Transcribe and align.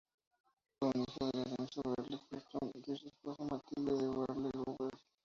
Fue 0.79 0.89
un 0.95 1.03
hijo 1.03 1.29
de 1.31 1.39
Lorenzo 1.61 1.77
de 1.83 1.91
Werle-Güstrow 1.91 2.71
y 2.73 2.97
su 2.97 3.05
esposa 3.07 3.43
Matilde 3.43 3.91
de 3.93 4.09
Werle-Goldberg. 4.09 4.99